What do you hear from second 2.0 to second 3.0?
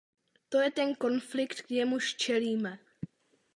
čelíme.